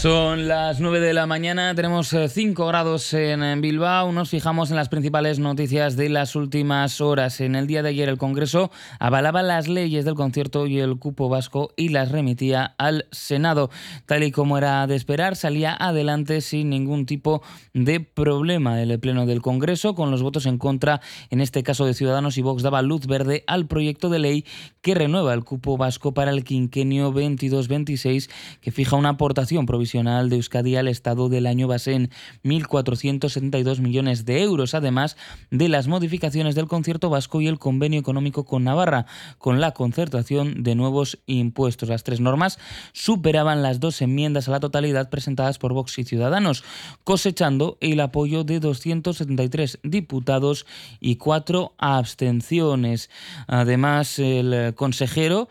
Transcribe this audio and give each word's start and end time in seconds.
Son 0.00 0.48
las 0.48 0.80
9 0.80 0.98
de 0.98 1.12
la 1.12 1.26
mañana, 1.26 1.74
tenemos 1.74 2.08
5 2.08 2.62
eh, 2.62 2.66
grados 2.66 3.12
en 3.12 3.60
Bilbao. 3.60 4.10
Nos 4.12 4.30
fijamos 4.30 4.70
en 4.70 4.76
las 4.76 4.88
principales 4.88 5.38
noticias 5.38 5.94
de 5.94 6.08
las 6.08 6.36
últimas 6.36 7.02
horas. 7.02 7.42
En 7.42 7.54
el 7.54 7.66
día 7.66 7.82
de 7.82 7.90
ayer 7.90 8.08
el 8.08 8.16
Congreso 8.16 8.70
avalaba 8.98 9.42
las 9.42 9.68
leyes 9.68 10.06
del 10.06 10.14
concierto 10.14 10.66
y 10.66 10.78
el 10.78 10.98
cupo 10.98 11.28
vasco 11.28 11.74
y 11.76 11.90
las 11.90 12.10
remitía 12.10 12.74
al 12.78 13.08
Senado. 13.12 13.68
Tal 14.06 14.22
y 14.22 14.30
como 14.30 14.56
era 14.56 14.86
de 14.86 14.96
esperar, 14.96 15.36
salía 15.36 15.76
adelante 15.78 16.40
sin 16.40 16.70
ningún 16.70 17.04
tipo 17.04 17.42
de 17.74 18.00
problema. 18.00 18.80
El 18.80 18.98
Pleno 19.00 19.26
del 19.26 19.42
Congreso, 19.42 19.94
con 19.94 20.10
los 20.10 20.22
votos 20.22 20.46
en 20.46 20.56
contra, 20.56 21.02
en 21.28 21.42
este 21.42 21.62
caso 21.62 21.84
de 21.84 21.92
Ciudadanos 21.92 22.38
y 22.38 22.40
Vox, 22.42 22.62
daba 22.62 22.80
luz 22.80 23.06
verde 23.06 23.44
al 23.46 23.66
proyecto 23.66 24.08
de 24.08 24.18
ley 24.18 24.46
que 24.80 24.94
renueva 24.94 25.34
el 25.34 25.44
cupo 25.44 25.76
vasco 25.76 26.14
para 26.14 26.30
el 26.30 26.42
quinquenio 26.42 27.12
22-26, 27.12 28.30
que 28.62 28.70
fija 28.70 28.96
una 28.96 29.10
aportación 29.10 29.66
provisional 29.66 29.89
de 29.90 30.36
Euskadi 30.36 30.76
al 30.76 30.86
Estado 30.86 31.28
del 31.28 31.48
año 31.48 31.66
base 31.66 31.94
en 31.94 32.10
1.472 32.44 33.80
millones 33.80 34.24
de 34.24 34.42
euros, 34.42 34.74
además 34.74 35.16
de 35.50 35.68
las 35.68 35.88
modificaciones 35.88 36.54
del 36.54 36.68
concierto 36.68 37.10
vasco 37.10 37.40
y 37.40 37.48
el 37.48 37.58
convenio 37.58 37.98
económico 37.98 38.44
con 38.44 38.62
Navarra, 38.62 39.06
con 39.38 39.60
la 39.60 39.72
concertación 39.72 40.62
de 40.62 40.76
nuevos 40.76 41.18
impuestos. 41.26 41.88
Las 41.88 42.04
tres 42.04 42.20
normas 42.20 42.60
superaban 42.92 43.62
las 43.62 43.80
dos 43.80 44.00
enmiendas 44.00 44.46
a 44.46 44.52
la 44.52 44.60
totalidad 44.60 45.10
presentadas 45.10 45.58
por 45.58 45.72
Vox 45.72 45.98
y 45.98 46.04
Ciudadanos, 46.04 46.62
cosechando 47.02 47.76
el 47.80 47.98
apoyo 47.98 48.44
de 48.44 48.60
273 48.60 49.80
diputados 49.82 50.66
y 51.00 51.16
cuatro 51.16 51.74
abstenciones. 51.78 53.10
Además, 53.48 54.20
el 54.20 54.72
consejero 54.76 55.48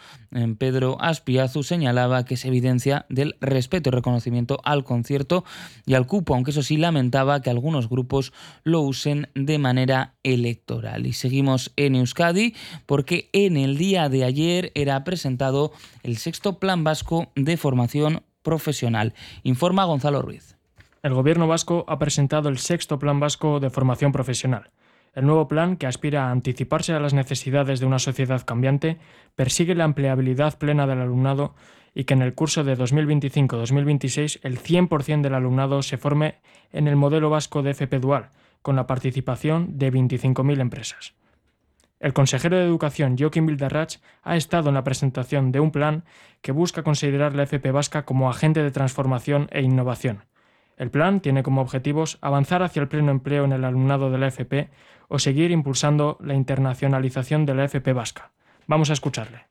Pedro 0.60 0.98
Aspiazu 1.02 1.64
señalaba 1.64 2.24
que 2.24 2.36
es 2.36 2.46
evidencia 2.46 3.06
del 3.10 3.36
respeto 3.42 3.90
y 3.90 3.92
reconocimiento 3.92 4.29
al 4.64 4.84
concierto 4.84 5.44
y 5.86 5.94
al 5.94 6.08
cupo, 6.08 6.34
aunque 6.34 6.52
eso 6.52 6.64
sí 6.64 6.78
lamentaba 6.78 7.42
que 7.42 7.50
algunos 7.50 7.90
grupos 7.90 8.34
lo 8.64 8.82
usen 8.82 9.30
de 9.36 9.58
manera 9.58 10.16
electoral. 10.24 11.06
Y 11.06 11.14
seguimos 11.14 11.72
en 11.76 11.96
Euskadi 11.96 12.56
porque 12.86 13.30
en 13.34 13.58
el 13.58 13.78
día 13.78 14.10
de 14.10 14.24
ayer 14.24 14.72
era 14.76 15.04
presentado 15.04 15.72
el 16.04 16.18
sexto 16.18 16.60
Plan 16.60 16.84
Vasco 16.84 17.32
de 17.36 17.58
Formación 17.58 18.24
Profesional. 18.42 19.14
Informa 19.44 19.86
Gonzalo 19.86 20.22
Ruiz. 20.22 20.56
El 21.02 21.14
Gobierno 21.14 21.48
vasco 21.48 21.86
ha 21.88 21.98
presentado 21.98 22.50
el 22.50 22.58
sexto 22.58 23.00
Plan 23.00 23.20
Vasco 23.20 23.60
de 23.60 23.70
Formación 23.70 24.12
Profesional. 24.12 24.72
El 25.14 25.26
nuevo 25.26 25.48
plan, 25.48 25.76
que 25.76 25.88
aspira 25.88 26.28
a 26.28 26.32
anticiparse 26.32 26.94
a 26.94 27.00
las 27.00 27.14
necesidades 27.14 27.80
de 27.80 27.86
una 27.86 28.00
sociedad 28.00 28.46
cambiante, 28.46 28.98
persigue 29.36 29.76
la 29.76 29.86
empleabilidad 29.86 30.58
plena 30.58 30.88
del 30.88 31.02
alumnado 31.02 31.56
y 31.94 32.04
que 32.04 32.14
en 32.14 32.22
el 32.22 32.34
curso 32.34 32.64
de 32.64 32.78
2025-2026 32.78 34.40
el 34.44 34.60
100% 34.60 35.22
del 35.22 35.34
alumnado 35.34 35.82
se 35.82 35.98
forme 35.98 36.36
en 36.72 36.88
el 36.88 36.96
modelo 36.96 37.30
vasco 37.30 37.64
de 37.64 37.72
FP 37.72 38.00
Dual, 38.00 38.30
con 38.62 38.76
la 38.76 38.88
participación 38.88 39.78
de 39.78 39.92
25.000 39.92 40.62
empresas. 40.62 41.14
El 42.00 42.14
consejero 42.14 42.56
de 42.56 42.64
Educación, 42.64 43.18
Joaquín 43.18 43.46
Bilderrach, 43.46 43.98
ha 44.24 44.38
estado 44.38 44.70
en 44.70 44.76
la 44.76 44.86
presentación 44.86 45.52
de 45.52 45.60
un 45.60 45.72
plan 45.72 46.06
que 46.42 46.54
busca 46.54 46.84
considerar 46.84 47.36
la 47.36 47.44
FP 47.44 47.72
vasca 47.72 48.06
como 48.06 48.30
agente 48.30 48.64
de 48.64 48.72
transformación 48.72 49.50
e 49.52 49.62
innovación. 49.62 50.24
El 50.80 50.90
plan 50.90 51.20
tiene 51.20 51.44
como 51.44 51.62
objetivos 51.62 52.18
avanzar 52.22 52.64
hacia 52.64 52.82
el 52.82 52.88
pleno 52.88 53.12
empleo 53.12 53.44
en 53.44 53.52
el 53.52 53.66
alumnado 53.66 54.10
de 54.10 54.18
la 54.18 54.28
FP 54.28 54.70
o 55.10 55.20
seguir 55.20 55.52
impulsando 55.52 56.18
la 56.22 56.34
internacionalización 56.34 57.46
de 57.46 57.54
la 57.54 57.66
FP 57.66 57.92
vasca. 57.92 58.32
Vamos 58.66 58.90
a 58.90 58.94
escucharle. 58.94 59.46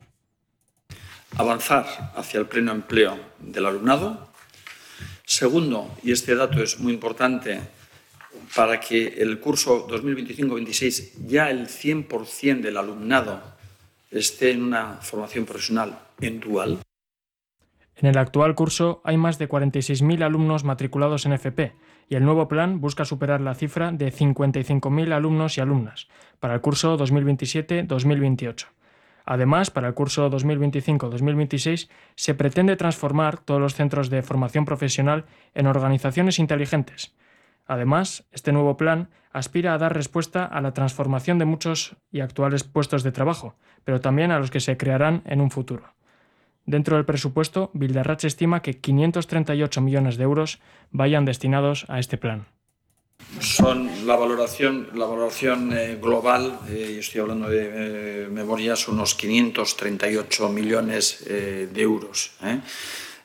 Avanzar 1.36 1.84
hacia 2.16 2.40
el 2.40 2.46
pleno 2.46 2.72
empleo 2.72 3.18
del 3.38 3.66
alumnado. 3.66 4.32
Segundo, 5.26 5.94
y 6.02 6.12
este 6.12 6.34
dato 6.34 6.62
es 6.62 6.80
muy 6.80 6.94
importante, 6.94 7.60
para 8.56 8.80
que 8.80 9.08
el 9.18 9.38
curso 9.38 9.86
2025-26 9.86 11.26
ya 11.26 11.50
el 11.50 11.68
100% 11.68 12.62
del 12.62 12.78
alumnado 12.78 13.42
esté 14.10 14.52
en 14.52 14.62
una 14.62 14.94
formación 15.02 15.44
profesional 15.44 15.98
en 16.22 16.40
dual. 16.40 16.78
En 18.00 18.06
el 18.06 18.16
actual 18.16 18.54
curso 18.54 19.00
hay 19.02 19.16
más 19.16 19.38
de 19.38 19.48
46.000 19.48 20.22
alumnos 20.22 20.62
matriculados 20.62 21.26
en 21.26 21.32
FP 21.32 21.72
y 22.08 22.14
el 22.14 22.24
nuevo 22.24 22.46
plan 22.46 22.80
busca 22.80 23.04
superar 23.04 23.40
la 23.40 23.56
cifra 23.56 23.90
de 23.90 24.12
55.000 24.12 25.12
alumnos 25.12 25.58
y 25.58 25.60
alumnas 25.60 26.06
para 26.38 26.54
el 26.54 26.60
curso 26.60 26.96
2027-2028. 26.96 28.66
Además, 29.26 29.72
para 29.72 29.88
el 29.88 29.94
curso 29.94 30.30
2025-2026 30.30 31.90
se 32.14 32.34
pretende 32.34 32.76
transformar 32.76 33.38
todos 33.38 33.60
los 33.60 33.74
centros 33.74 34.10
de 34.10 34.22
formación 34.22 34.64
profesional 34.64 35.24
en 35.54 35.66
organizaciones 35.66 36.38
inteligentes. 36.38 37.16
Además, 37.66 38.28
este 38.30 38.52
nuevo 38.52 38.76
plan 38.76 39.10
aspira 39.32 39.74
a 39.74 39.78
dar 39.78 39.92
respuesta 39.92 40.44
a 40.44 40.60
la 40.60 40.72
transformación 40.72 41.38
de 41.38 41.46
muchos 41.46 41.96
y 42.12 42.20
actuales 42.20 42.62
puestos 42.62 43.02
de 43.02 43.10
trabajo, 43.10 43.56
pero 43.82 44.00
también 44.00 44.30
a 44.30 44.38
los 44.38 44.52
que 44.52 44.60
se 44.60 44.76
crearán 44.76 45.22
en 45.26 45.40
un 45.40 45.50
futuro. 45.50 45.98
Dentro 46.68 46.96
del 46.96 47.06
presupuesto, 47.06 47.70
Bilderratz 47.72 48.24
estima 48.24 48.60
que 48.60 48.76
538 48.76 49.80
millones 49.80 50.18
de 50.18 50.24
euros 50.24 50.60
vayan 50.90 51.24
destinados 51.24 51.86
a 51.88 51.98
este 51.98 52.18
plan. 52.18 52.44
Son 53.40 53.88
la 54.06 54.16
valoración, 54.16 54.90
la 54.92 55.06
valoración 55.06 55.72
eh, 55.72 55.96
global, 55.96 56.60
eh, 56.68 56.98
estoy 57.00 57.22
hablando 57.22 57.48
de 57.48 57.70
eh, 57.72 58.28
memoria, 58.28 58.76
son 58.76 58.96
unos 58.96 59.14
538 59.14 60.50
millones 60.50 61.24
de 61.26 61.80
euros. 61.80 62.32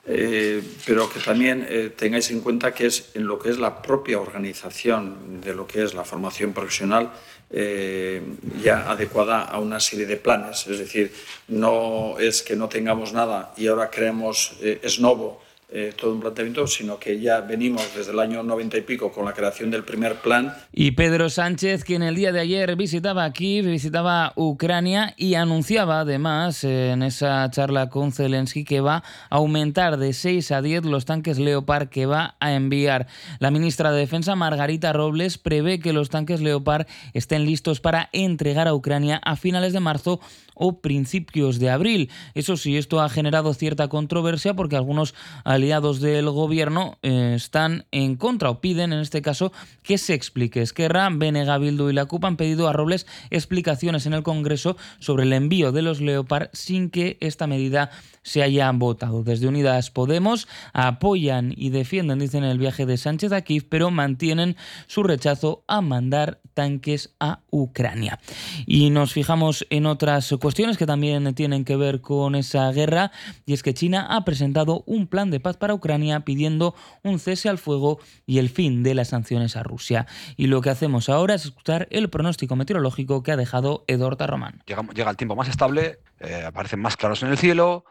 Pero 0.05 1.09
que 1.09 1.19
también 1.23 1.93
tengáis 1.95 2.29
en 2.31 2.41
cuenta 2.41 2.73
que 2.73 2.87
es 2.87 3.11
en 3.13 3.25
lo 3.25 3.39
que 3.39 3.49
es 3.49 3.57
la 3.57 3.81
propia 3.81 4.19
organización 4.19 5.39
de 5.39 5.55
lo 5.55 5.65
que 5.65 5.81
es 5.81 5.93
la 5.93 6.03
formación 6.03 6.51
profesional, 6.51 7.11
eh, 7.55 8.19
ya 8.63 8.89
adecuada 8.89 9.43
a 9.43 9.59
una 9.59 9.79
serie 9.79 10.07
de 10.07 10.17
planes. 10.17 10.65
Es 10.65 10.79
decir, 10.79 11.13
no 11.49 12.17
es 12.17 12.41
que 12.41 12.55
no 12.55 12.67
tengamos 12.67 13.13
nada 13.13 13.53
y 13.55 13.67
ahora 13.67 13.91
creemos 13.91 14.53
eh, 14.59 14.79
es 14.81 14.99
nuevo 14.99 15.42
eh, 15.75 15.91
todo 15.99 16.13
un 16.13 16.19
planteamiento, 16.19 16.67
sino 16.67 16.99
que 16.99 17.19
ya 17.19 17.41
venimos 17.41 17.95
desde 17.95 18.11
el 18.11 18.19
año 18.19 18.43
90 18.43 18.77
y 18.77 18.81
pico 18.81 19.11
con 19.11 19.25
la 19.25 19.33
creación 19.33 19.71
del 19.71 19.83
primer 19.83 20.17
plan. 20.17 20.53
Y 20.71 20.91
Pedro 20.91 21.31
Sánchez, 21.31 21.83
quien 21.83 22.03
el 22.03 22.13
día 22.13 22.31
de 22.31 22.41
ayer 22.41 22.75
visitaba 22.75 23.23
aquí, 23.23 23.61
visitaba 23.61 24.33
Ucrania 24.35 25.15
y 25.17 25.33
anunciaba 25.33 26.01
además 26.01 26.63
en 26.63 27.01
esa 27.01 27.49
charla 27.49 27.89
con 27.89 28.11
Zelensky 28.11 28.65
que 28.65 28.81
va 28.81 28.97
a 29.31 29.35
aumentar 29.35 29.97
de 29.97 30.13
6 30.13 30.51
a 30.51 30.61
10 30.61 30.85
los 30.85 31.05
tanques 31.05 31.39
Leopard 31.39 31.89
que 31.89 32.05
va 32.05 32.35
a 32.39 32.53
enviar. 32.53 33.07
La 33.39 33.49
ministra 33.49 33.91
de 33.91 33.97
Defensa, 33.97 34.35
Margarita 34.35 34.93
Robles, 34.93 35.39
prevé 35.39 35.79
que 35.79 35.91
los 35.91 36.11
tanques 36.11 36.39
Leopard 36.39 36.85
estén 37.15 37.45
listos 37.45 37.79
para 37.79 38.09
entregar 38.13 38.67
a 38.67 38.75
Ucrania 38.75 39.19
a 39.23 39.35
finales 39.35 39.73
de 39.73 39.79
marzo 39.79 40.19
o 40.53 40.79
principios 40.79 41.59
de 41.59 41.69
abril. 41.69 42.11
Eso 42.35 42.57
sí, 42.57 42.77
esto 42.77 43.01
ha 43.01 43.09
generado 43.09 43.53
cierta 43.53 43.87
controversia 43.87 44.53
porque 44.53 44.75
algunos 44.75 45.15
aliados 45.63 46.01
del 46.01 46.29
gobierno 46.29 46.97
eh, 47.03 47.35
están 47.37 47.85
en 47.91 48.17
contra 48.17 48.49
o 48.49 48.59
piden 48.59 48.91
en 48.91 48.99
este 48.99 49.21
caso 49.21 49.53
que 49.81 49.97
se 49.97 50.13
explique. 50.13 50.61
Esquerra, 50.61 51.07
Benega 51.09 51.57
Bildu 51.57 51.89
y 51.89 51.93
la 51.93 52.03
CUP 52.03 52.25
han 52.25 52.35
pedido 52.35 52.67
a 52.67 52.73
Robles 52.73 53.07
explicaciones 53.29 54.05
en 54.05 54.13
el 54.13 54.23
Congreso 54.23 54.75
sobre 54.99 55.23
el 55.23 55.31
envío 55.31 55.71
de 55.71 55.81
los 55.81 56.01
Leopard 56.01 56.49
sin 56.51 56.89
que 56.89 57.15
esta 57.21 57.47
medida 57.47 57.91
se 58.23 58.43
hayan 58.43 58.77
votado. 58.79 59.23
Desde 59.23 59.47
Unidas 59.47 59.89
Podemos 59.89 60.49
apoyan 60.73 61.53
y 61.55 61.69
defienden, 61.69 62.19
dicen, 62.19 62.43
el 62.43 62.57
viaje 62.57 62.85
de 62.85 62.97
Sánchez 62.97 63.31
a 63.31 63.41
Kiev, 63.41 63.67
pero 63.69 63.91
mantienen 63.91 64.57
su 64.87 65.03
rechazo 65.03 65.63
a 65.67 65.81
mandar 65.81 66.41
tanques 66.53 67.15
a 67.19 67.41
Ucrania. 67.49 68.19
Y 68.65 68.89
nos 68.89 69.13
fijamos 69.13 69.65
en 69.69 69.85
otras 69.85 70.33
cuestiones 70.39 70.77
que 70.77 70.85
también 70.85 71.33
tienen 71.35 71.65
que 71.65 71.75
ver 71.75 72.01
con 72.01 72.35
esa 72.35 72.71
guerra, 72.71 73.11
y 73.45 73.53
es 73.53 73.63
que 73.63 73.73
China 73.73 74.07
ha 74.09 74.23
presentado 74.23 74.83
un 74.85 75.07
plan 75.07 75.31
de 75.31 75.39
paz 75.39 75.52
para 75.57 75.73
Ucrania 75.73 76.21
pidiendo 76.21 76.75
un 77.03 77.19
cese 77.19 77.49
al 77.49 77.57
fuego 77.57 77.99
y 78.25 78.39
el 78.39 78.49
fin 78.49 78.83
de 78.83 78.93
las 78.93 79.09
sanciones 79.09 79.55
a 79.55 79.63
Rusia. 79.63 80.07
Y 80.37 80.47
lo 80.47 80.61
que 80.61 80.69
hacemos 80.69 81.09
ahora 81.09 81.35
es 81.35 81.45
escuchar 81.45 81.87
el 81.91 82.09
pronóstico 82.09 82.55
meteorológico 82.55 83.23
que 83.23 83.31
ha 83.31 83.37
dejado 83.37 83.83
Edorta 83.87 84.27
Román. 84.27 84.63
Llega, 84.65 85.09
el 85.09 85.17
tiempo 85.17 85.35
más 85.35 85.49
estable, 85.49 85.99
eh, 86.19 86.43
aparecen 86.45 86.79
más 86.79 86.97
claros 86.97 87.23
en 87.23 87.29
el 87.29 87.37
cielo, 87.37 87.85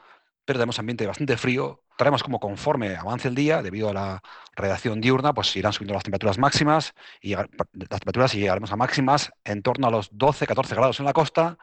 pero 0.45 0.59
tenemos 0.59 0.79
ambiente 0.79 1.07
bastante 1.07 1.37
frío. 1.37 1.83
Traemos 1.97 2.23
como 2.23 2.41
conforme 2.41 2.97
avance 2.97 3.29
el 3.29 3.35
día, 3.35 3.63
debido 3.63 3.91
a 3.91 3.93
la 3.93 4.23
radiación 4.57 5.01
diurna, 5.01 5.35
pues 5.35 5.55
irán 5.57 5.73
subiendo 5.73 5.95
las 5.95 6.03
temperaturas 6.03 6.39
máximas 6.39 6.95
y 7.21 7.35
las 7.35 7.49
temperaturas 7.49 8.35
y 8.35 8.41
llegaremos 8.41 8.73
a 8.73 8.77
máximas 8.77 9.33
en 9.45 9.63
torno 9.63 9.87
a 9.87 9.91
los 9.91 10.11
12-14 10.13 10.75
grados 10.75 11.01
en 11.01 11.07
la 11.07 11.13
costa 11.13 11.59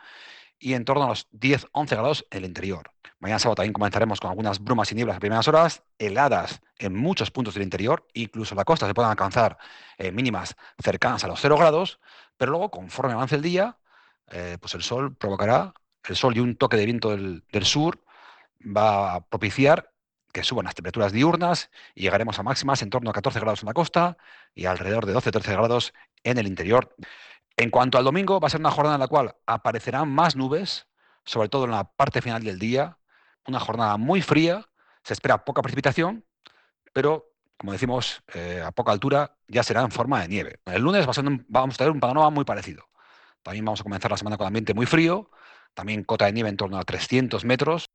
y 0.60 0.74
en 0.74 0.86
torno 0.86 1.06
a 1.06 1.08
los 1.08 1.30
10-11 1.32 1.90
grados 1.90 2.26
en 2.30 2.40
el 2.40 2.46
interior. 2.46 2.92
Mañana 3.20 3.40
sábado 3.40 3.56
también 3.56 3.74
comenzaremos 3.74 4.20
con 4.20 4.30
algunas 4.30 4.64
brumas 4.64 4.92
y 4.92 4.96
nieblas 4.96 5.18
a 5.18 5.20
primeras 5.20 5.48
horas, 5.48 5.84
heladas 5.98 6.62
en 6.78 6.96
muchos 6.96 7.32
puntos 7.32 7.54
del 7.54 7.64
interior, 7.64 8.08
incluso 8.14 8.54
en 8.54 8.58
la 8.58 8.66
costa 8.66 8.88
se 8.88 8.94
pueden 8.94 9.12
alcanzar 9.12 9.58
eh, 9.98 10.12
mínimas 10.12 10.56
cercanas 10.82 11.24
a 11.24 11.28
los 11.28 11.40
0 11.42 11.58
grados, 11.58 12.00
pero 12.38 12.52
luego, 12.52 12.72
conforme 12.72 13.14
avance 13.14 13.36
el 13.36 13.42
día, 13.42 13.78
eh, 14.32 14.58
pues 14.62 14.74
el 14.76 14.84
sol 14.84 15.16
provocará, 15.16 15.74
el 16.08 16.16
sol 16.16 16.36
y 16.38 16.40
un 16.40 16.56
toque 16.56 16.78
de 16.78 16.86
viento 16.86 17.10
del, 17.10 17.44
sur 17.64 18.04
va 18.62 19.16
a 19.16 19.22
propiciar 19.22 19.92
que 20.32 20.44
suban 20.44 20.66
las 20.66 20.76
temperaturas 20.76 21.12
diurnas 21.12 21.72
y 21.96 22.04
llegaremos 22.04 22.40
a 22.40 22.44
máximas 22.44 22.82
en 22.82 22.90
torno 22.90 23.10
a 23.10 23.14
14 23.14 23.40
grados 23.40 23.64
en 23.64 23.68
la 23.68 23.74
costa 23.74 24.18
y 24.54 24.66
alrededor 24.66 25.06
de 25.06 25.16
12-13 25.16 25.52
grados 25.52 25.94
en 26.24 26.38
el 26.38 26.48
interior. 26.48 26.96
En 27.60 27.72
cuanto 27.72 27.98
al 27.98 28.06
domingo, 28.06 28.40
va 28.40 28.48
a 28.48 28.50
ser 28.50 28.62
una 28.62 28.72
jornada 28.72 28.96
en 28.96 29.02
la 29.02 29.10
cual 29.10 29.36
aparecerán 29.46 30.10
más 30.10 30.38
nubes, 30.38 30.88
sobre 31.26 31.50
todo 31.50 31.66
en 31.66 31.72
la 31.72 31.84
parte 31.84 32.22
final 32.22 32.42
del 32.42 32.58
día, 32.58 33.00
una 33.46 33.60
jornada 33.60 33.98
muy 33.98 34.22
fría, 34.22 34.70
se 35.04 35.12
espera 35.12 35.44
poca 35.44 35.62
precipitación, 35.62 36.24
pero 36.94 37.34
como 37.58 37.74
decimos, 37.74 38.24
eh, 38.34 38.64
a 38.66 38.72
poca 38.72 38.94
altura 38.94 39.36
ya 39.50 39.62
será 39.64 39.82
en 39.82 39.92
forma 39.92 40.22
de 40.22 40.30
nieve. 40.30 40.62
El 40.64 40.84
lunes 40.84 41.06
vamos 41.06 41.76
a 41.76 41.78
tener 41.78 41.92
un 41.92 42.00
panorama 42.00 42.30
muy 42.30 42.46
parecido. 42.46 42.88
También 43.44 43.66
vamos 43.66 43.82
a 43.82 43.84
comenzar 43.84 44.10
la 44.10 44.16
semana 44.16 44.38
con 44.38 44.48
ambiente 44.48 44.74
muy 44.74 44.86
frío, 44.86 45.30
también 45.74 46.06
cota 46.06 46.28
de 46.28 46.32
nieve 46.32 46.48
en 46.48 46.56
torno 46.56 46.78
a 46.78 46.86
300 46.86 47.44
metros. 47.44 47.88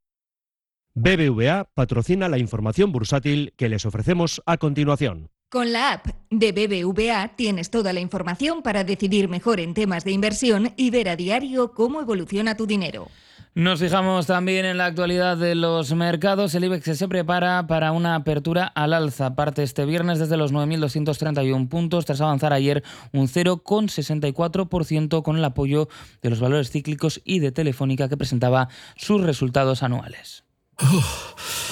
BBVA 0.92 1.70
patrocina 1.72 2.28
la 2.28 2.36
información 2.36 2.92
bursátil 2.92 3.54
que 3.56 3.70
les 3.70 3.86
ofrecemos 3.86 4.42
a 4.44 4.58
continuación. 4.58 5.30
Con 5.54 5.72
la 5.72 5.92
app 5.92 6.08
de 6.30 6.50
BBVA 6.50 7.36
tienes 7.36 7.70
toda 7.70 7.92
la 7.92 8.00
información 8.00 8.60
para 8.60 8.82
decidir 8.82 9.28
mejor 9.28 9.60
en 9.60 9.72
temas 9.72 10.02
de 10.02 10.10
inversión 10.10 10.72
y 10.76 10.90
ver 10.90 11.08
a 11.08 11.14
diario 11.14 11.70
cómo 11.70 12.00
evoluciona 12.00 12.56
tu 12.56 12.66
dinero. 12.66 13.06
Nos 13.54 13.78
fijamos 13.78 14.26
también 14.26 14.64
en 14.64 14.78
la 14.78 14.86
actualidad 14.86 15.36
de 15.36 15.54
los 15.54 15.94
mercados. 15.94 16.56
El 16.56 16.64
IBEX 16.64 16.98
se 16.98 17.06
prepara 17.06 17.68
para 17.68 17.92
una 17.92 18.16
apertura 18.16 18.66
al 18.66 18.92
alza. 18.94 19.36
Parte 19.36 19.62
este 19.62 19.84
viernes 19.84 20.18
desde 20.18 20.36
los 20.36 20.52
9.231 20.52 21.68
puntos, 21.68 22.04
tras 22.04 22.20
avanzar 22.20 22.52
ayer 22.52 22.82
un 23.12 23.28
0,64% 23.28 25.22
con 25.22 25.36
el 25.36 25.44
apoyo 25.44 25.88
de 26.20 26.30
los 26.30 26.40
valores 26.40 26.72
cíclicos 26.72 27.22
y 27.24 27.38
de 27.38 27.52
Telefónica 27.52 28.08
que 28.08 28.16
presentaba 28.16 28.70
sus 28.96 29.20
resultados 29.20 29.84
anuales. 29.84 30.42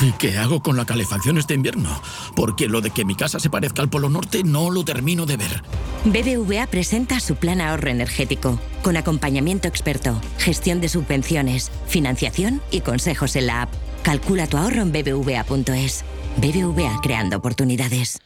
¿Y 0.00 0.12
qué 0.12 0.38
hago 0.38 0.62
con 0.62 0.78
la 0.78 0.86
calefacción 0.86 1.36
este 1.36 1.52
invierno? 1.52 2.00
Porque 2.34 2.68
lo 2.68 2.80
de 2.80 2.90
que 2.90 3.04
mi 3.04 3.14
casa 3.14 3.38
se 3.38 3.50
parezca 3.50 3.82
al 3.82 3.90
Polo 3.90 4.08
Norte 4.08 4.42
no 4.42 4.70
lo 4.70 4.82
termino 4.82 5.26
de 5.26 5.36
ver. 5.36 5.62
BBVA 6.04 6.66
presenta 6.68 7.20
su 7.20 7.36
plan 7.36 7.60
ahorro 7.60 7.90
energético, 7.90 8.58
con 8.82 8.96
acompañamiento 8.96 9.68
experto, 9.68 10.18
gestión 10.38 10.80
de 10.80 10.88
subvenciones, 10.88 11.70
financiación 11.86 12.62
y 12.70 12.80
consejos 12.80 13.36
en 13.36 13.48
la 13.48 13.62
app. 13.62 13.70
Calcula 14.02 14.46
tu 14.46 14.56
ahorro 14.56 14.80
en 14.80 14.92
bbva.es. 14.92 16.04
BBVA 16.38 17.00
creando 17.02 17.36
oportunidades. 17.36 18.20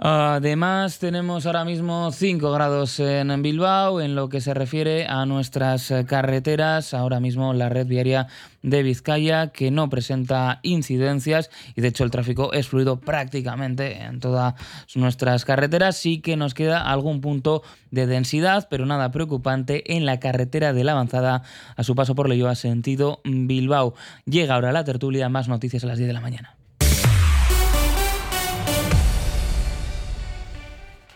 Además, 0.00 1.00
tenemos 1.00 1.44
ahora 1.44 1.64
mismo 1.64 2.12
5 2.12 2.52
grados 2.52 3.00
en 3.00 3.42
Bilbao 3.42 4.00
en 4.00 4.14
lo 4.14 4.28
que 4.28 4.40
se 4.40 4.54
refiere 4.54 5.08
a 5.08 5.26
nuestras 5.26 5.92
carreteras. 6.06 6.94
Ahora 6.94 7.18
mismo 7.18 7.52
la 7.52 7.68
red 7.68 7.88
viaria 7.88 8.28
de 8.62 8.84
Vizcaya 8.84 9.48
que 9.48 9.72
no 9.72 9.90
presenta 9.90 10.60
incidencias 10.62 11.50
y 11.74 11.80
de 11.80 11.88
hecho 11.88 12.04
el 12.04 12.12
tráfico 12.12 12.52
es 12.52 12.68
fluido 12.68 13.00
prácticamente 13.00 14.00
en 14.00 14.20
todas 14.20 14.54
nuestras 14.94 15.44
carreteras. 15.44 15.96
Sí 15.96 16.20
que 16.20 16.36
nos 16.36 16.54
queda 16.54 16.88
algún 16.88 17.20
punto 17.20 17.64
de 17.90 18.06
densidad, 18.06 18.68
pero 18.70 18.86
nada 18.86 19.10
preocupante 19.10 19.96
en 19.96 20.06
la 20.06 20.20
carretera 20.20 20.72
de 20.72 20.84
la 20.84 20.92
avanzada 20.92 21.42
a 21.74 21.82
su 21.82 21.96
paso 21.96 22.14
por 22.14 22.28
Leyoa 22.28 22.54
sentido 22.54 23.20
Bilbao. 23.24 23.94
Llega 24.26 24.54
ahora 24.54 24.70
la 24.70 24.84
tertulia, 24.84 25.28
más 25.28 25.48
noticias 25.48 25.82
a 25.82 25.88
las 25.88 25.98
10 25.98 26.06
de 26.06 26.14
la 26.14 26.20
mañana. 26.20 26.57